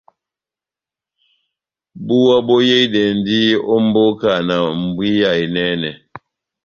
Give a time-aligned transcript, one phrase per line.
[2.05, 3.37] Búwa boyehidɛndi
[3.73, 5.91] ó mbóka na mbwiya enɛnɛ.